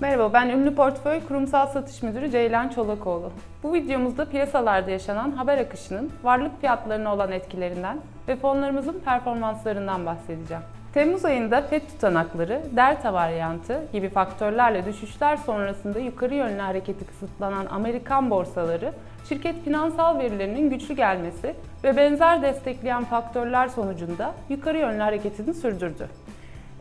Merhaba, 0.00 0.32
ben 0.32 0.48
Ünlü 0.48 0.74
Portföy 0.74 1.20
Kurumsal 1.28 1.66
Satış 1.66 2.02
Müdürü 2.02 2.30
Ceylan 2.30 2.68
Çolakoğlu. 2.68 3.32
Bu 3.62 3.74
videomuzda 3.74 4.24
piyasalarda 4.24 4.90
yaşanan 4.90 5.30
haber 5.30 5.58
akışının 5.58 6.12
varlık 6.22 6.60
fiyatlarına 6.60 7.14
olan 7.14 7.32
etkilerinden 7.32 7.98
ve 8.28 8.36
fonlarımızın 8.36 9.00
performanslarından 9.04 10.06
bahsedeceğim. 10.06 10.62
Temmuz 10.94 11.24
ayında 11.24 11.62
FED 11.62 11.80
tutanakları, 11.80 12.62
delta 12.76 13.12
varyantı 13.12 13.82
gibi 13.92 14.08
faktörlerle 14.08 14.84
düşüşler 14.84 15.36
sonrasında 15.36 15.98
yukarı 15.98 16.34
yönlü 16.34 16.60
hareketi 16.60 17.06
kısıtlanan 17.06 17.66
Amerikan 17.66 18.30
borsaları, 18.30 18.92
şirket 19.28 19.64
finansal 19.64 20.18
verilerinin 20.18 20.70
güçlü 20.70 20.94
gelmesi 20.94 21.54
ve 21.84 21.96
benzer 21.96 22.42
destekleyen 22.42 23.04
faktörler 23.04 23.68
sonucunda 23.68 24.32
yukarı 24.48 24.78
yönlü 24.78 25.02
hareketini 25.02 25.54
sürdürdü. 25.54 26.08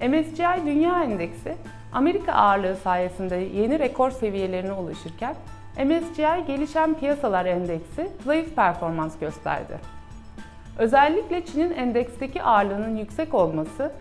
MSCI 0.01 0.65
Dünya 0.65 1.03
Endeksi, 1.03 1.55
Amerika 1.95 2.33
ağırlığı 2.33 2.75
sayesinde 2.75 3.35
yeni 3.35 3.79
rekor 3.79 4.11
seviyelerine 4.11 4.73
ulaşırken, 4.73 5.35
MSCI 5.85 6.43
Gelişen 6.47 6.93
Piyasalar 6.93 7.45
Endeksi 7.45 8.09
zayıf 8.25 8.55
performans 8.55 9.19
gösterdi. 9.19 9.79
Özellikle 10.77 11.45
Çin'in 11.45 11.71
endeksteki 11.71 12.43
ağırlığının 12.43 12.97
yüksek 12.97 13.33
olması 13.33 13.91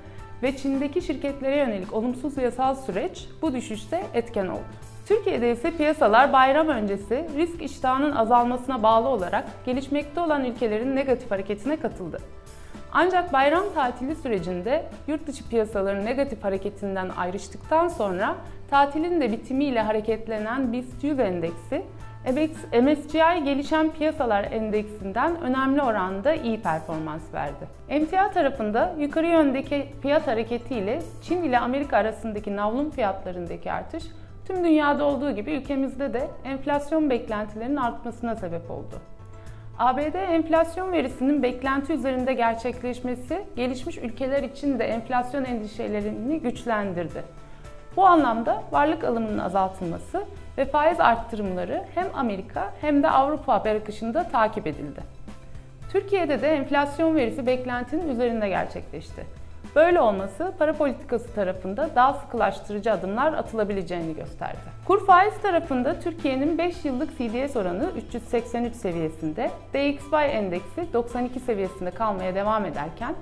ve 0.43 0.57
Çin'deki 0.57 1.03
şirketlere 1.03 1.57
yönelik 1.57 1.93
olumsuz 1.93 2.37
yasal 2.37 2.75
süreç 2.75 3.29
bu 3.43 3.55
düşüşte 3.55 4.03
etken 4.15 4.47
oldu. 4.47 4.65
Türkiye'de 5.07 5.53
ise 5.53 5.71
piyasalar 5.71 6.33
bayram 6.33 6.69
öncesi 6.69 7.29
risk 7.37 7.63
iştahının 7.63 8.13
azalmasına 8.13 8.83
bağlı 8.83 9.09
olarak 9.09 9.45
gelişmekte 9.67 10.21
olan 10.21 10.45
ülkelerin 10.45 10.97
negatif 10.97 11.31
hareketine 11.31 11.77
katıldı. 11.77 12.19
Ancak 12.95 13.33
bayram 13.33 13.65
tatili 13.75 14.15
sürecinde 14.15 14.85
yurt 15.07 15.27
dışı 15.27 15.49
piyasaların 15.49 16.07
negatif 16.07 16.45
hareketinden 16.45 17.09
ayrıştıktan 17.17 17.89
sonra 17.89 18.37
tatilin 18.71 19.21
de 19.21 19.33
bitimiyle 19.33 19.83
hareketlenen 19.83 20.73
BIST 20.73 21.05
100 21.05 21.19
endeksi 21.19 21.83
MSCI 22.83 23.45
Gelişen 23.45 23.91
Piyasalar 23.91 24.45
Endeksinden 24.45 25.41
önemli 25.41 25.83
oranda 25.83 26.35
iyi 26.35 26.61
performans 26.61 27.23
verdi. 27.35 27.67
MTA 28.05 28.31
tarafında 28.31 28.95
yukarı 28.99 29.27
yöndeki 29.27 29.87
fiyat 30.03 30.27
hareketiyle 30.27 31.03
Çin 31.23 31.43
ile 31.43 31.59
Amerika 31.59 31.97
arasındaki 31.97 32.57
navlun 32.57 32.91
fiyatlarındaki 32.91 33.73
artış 33.73 34.05
tüm 34.47 34.65
dünyada 34.65 35.05
olduğu 35.05 35.31
gibi 35.31 35.53
ülkemizde 35.53 36.13
de 36.13 36.29
enflasyon 36.45 37.11
beklentilerinin 37.11 37.77
artmasına 37.77 38.37
sebep 38.37 38.71
oldu. 38.71 39.14
ABD 39.79 40.15
enflasyon 40.15 40.93
verisinin 40.93 41.43
beklenti 41.43 41.93
üzerinde 41.93 42.35
gerçekleşmesi 42.35 43.45
gelişmiş 43.57 43.99
ülkeler 43.99 44.43
için 44.43 44.79
de 44.79 44.85
enflasyon 44.85 45.45
endişelerini 45.45 46.41
güçlendirdi. 46.41 47.23
Bu 47.97 48.07
anlamda 48.07 48.63
varlık 48.73 49.05
alımının 49.05 49.39
azaltılması 49.39 50.25
ve 50.59 50.65
faiz 50.65 51.01
arttırımları 51.01 51.85
hem 51.95 52.07
Amerika 52.15 52.73
hem 52.81 53.03
de 53.03 53.11
Avrupa 53.11 53.55
haber 53.55 53.77
akışında 53.77 54.29
takip 54.29 54.67
edildi. 54.67 55.01
Türkiye'de 55.93 56.43
de 56.43 56.49
enflasyon 56.49 57.17
verisi 57.17 57.47
beklentinin 57.47 58.09
üzerinde 58.09 58.49
gerçekleşti. 58.49 59.25
Böyle 59.75 60.01
olması 60.01 60.53
para 60.59 60.73
politikası 60.73 61.35
tarafında 61.35 61.91
daha 61.97 62.13
sıkılaştırıcı 62.15 62.93
adımlar 62.93 63.33
atılabileceğini 63.33 64.15
gösterdi. 64.15 64.59
Kur 64.87 65.07
faiz 65.07 65.35
tarafında 65.43 66.01
Türkiye'nin 66.01 66.59
5 66.59 66.85
yıllık 66.85 67.19
CDS 67.19 67.57
oranı 67.57 67.91
383 67.97 68.75
seviyesinde, 68.75 69.51
DXY 69.73 70.17
endeksi 70.17 70.93
92 70.93 71.41
seviyesinde 71.41 71.91
kalmaya 71.91 72.35
devam 72.35 72.65
ederken, 72.65 73.15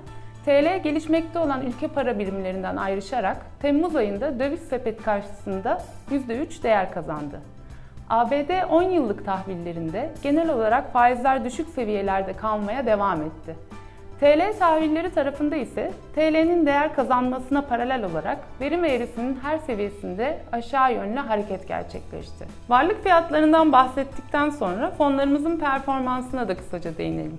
TL 0.45 0.83
gelişmekte 0.83 1.39
olan 1.39 1.65
ülke 1.65 1.87
para 1.87 2.19
birimlerinden 2.19 2.75
ayrışarak 2.75 3.37
Temmuz 3.61 3.95
ayında 3.95 4.39
döviz 4.39 4.61
sepet 4.61 5.03
karşısında 5.03 5.81
%3 6.11 6.63
değer 6.63 6.91
kazandı. 6.93 7.39
ABD 8.09 8.69
10 8.69 8.83
yıllık 8.83 9.25
tahvillerinde 9.25 10.11
genel 10.23 10.49
olarak 10.49 10.93
faizler 10.93 11.45
düşük 11.45 11.69
seviyelerde 11.69 12.33
kalmaya 12.33 12.85
devam 12.85 13.21
etti. 13.21 13.55
TL 14.23 14.59
tahvilleri 14.59 15.13
tarafında 15.13 15.55
ise 15.55 15.91
TL'nin 16.15 16.65
değer 16.65 16.95
kazanmasına 16.95 17.61
paralel 17.61 18.03
olarak 18.03 18.37
verim 18.61 18.85
eğrisinin 18.85 19.39
her 19.43 19.57
seviyesinde 19.57 20.39
aşağı 20.51 20.93
yönlü 20.93 21.19
hareket 21.19 21.67
gerçekleşti. 21.67 22.45
Varlık 22.69 23.03
fiyatlarından 23.03 23.71
bahsettikten 23.71 24.49
sonra 24.49 24.91
fonlarımızın 24.91 25.57
performansına 25.57 26.47
da 26.47 26.57
kısaca 26.57 26.97
değinelim. 26.97 27.37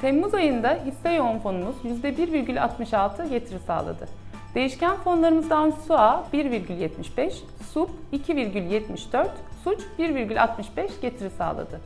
Temmuz 0.00 0.34
ayında 0.34 0.78
hisse 0.86 1.10
yoğun 1.10 1.38
fonumuz 1.38 1.76
%1,66 1.84 3.28
getiri 3.28 3.58
sağladı. 3.58 4.08
Değişken 4.54 4.96
fonlarımızdan 4.96 5.72
SUA 5.86 6.24
1,75, 6.32 7.32
SUP 7.72 7.90
2,74, 8.12 9.26
SUÇ 9.64 9.80
1,65 9.98 11.00
getiri 11.02 11.30
sağladı. 11.30 11.80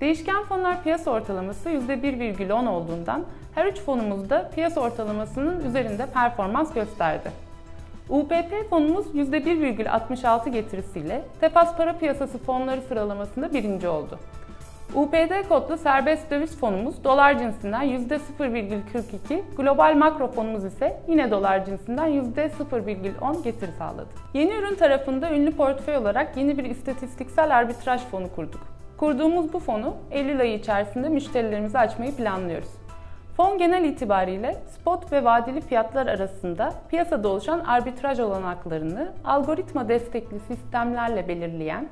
Değişken 0.00 0.44
fonlar 0.44 0.82
piyasa 0.82 1.10
ortalaması 1.10 1.70
%1,10 1.70 2.68
olduğundan 2.68 3.24
her 3.54 3.66
üç 3.66 3.80
fonumuz 3.80 4.30
da 4.30 4.50
piyasa 4.54 4.80
ortalamasının 4.80 5.64
üzerinde 5.64 6.06
performans 6.06 6.74
gösterdi. 6.74 7.30
UPP 8.08 8.70
fonumuz 8.70 9.06
%1,66 9.06 10.48
getirisiyle 10.48 11.22
Tefas 11.40 11.76
Para 11.76 11.92
Piyasası 11.92 12.38
fonları 12.38 12.82
sıralamasında 12.82 13.52
birinci 13.52 13.88
oldu. 13.88 14.18
UPD 14.94 15.48
kodlu 15.48 15.76
serbest 15.76 16.30
döviz 16.30 16.56
fonumuz 16.56 17.04
dolar 17.04 17.38
cinsinden 17.38 17.84
%0,42, 17.84 19.40
global 19.56 19.94
makro 19.96 20.28
fonumuz 20.28 20.64
ise 20.64 21.00
yine 21.08 21.30
dolar 21.30 21.64
cinsinden 21.64 22.08
%0,10 22.08 23.42
getiri 23.42 23.70
sağladı. 23.78 24.08
Yeni 24.34 24.52
ürün 24.52 24.74
tarafında 24.74 25.30
ünlü 25.30 25.52
portföy 25.56 25.96
olarak 25.96 26.36
yeni 26.36 26.58
bir 26.58 26.64
istatistiksel 26.64 27.56
arbitraj 27.56 28.00
fonu 28.00 28.34
kurduk. 28.34 28.69
Kurduğumuz 29.00 29.52
bu 29.52 29.58
fonu 29.58 29.96
Eylül 30.10 30.40
ayı 30.40 30.54
içerisinde 30.54 31.08
müşterilerimize 31.08 31.78
açmayı 31.78 32.16
planlıyoruz. 32.16 32.68
Fon 33.36 33.58
genel 33.58 33.84
itibariyle 33.84 34.56
spot 34.74 35.12
ve 35.12 35.24
vadeli 35.24 35.60
fiyatlar 35.60 36.06
arasında 36.06 36.72
piyasada 36.88 37.28
oluşan 37.28 37.60
arbitraj 37.60 38.20
olanaklarını 38.20 39.12
algoritma 39.24 39.88
destekli 39.88 40.40
sistemlerle 40.40 41.28
belirleyen 41.28 41.88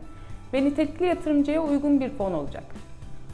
ve 0.55 0.65
nitelikli 0.65 1.07
yatırımcıya 1.07 1.63
uygun 1.63 2.01
bir 2.01 2.09
fon 2.09 2.33
olacak. 2.33 2.65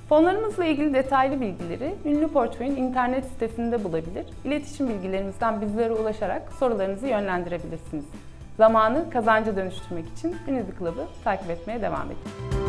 Fonlarımızla 0.08 0.64
ilgili 0.64 0.94
detaylı 0.94 1.40
bilgileri 1.40 1.94
Ünlü 2.04 2.28
Portföy'ün 2.28 2.76
internet 2.76 3.24
sitesinde 3.24 3.84
bulabilir, 3.84 4.26
iletişim 4.44 4.88
bilgilerimizden 4.88 5.60
bizlere 5.60 5.92
ulaşarak 5.92 6.52
sorularınızı 6.52 7.06
yönlendirebilirsiniz. 7.06 8.04
Zamanı 8.56 9.10
kazanca 9.10 9.56
dönüştürmek 9.56 10.08
için 10.08 10.36
Ünlü 10.48 10.64
Club'ı 10.78 11.06
takip 11.24 11.50
etmeye 11.50 11.82
devam 11.82 12.06
edin. 12.06 12.63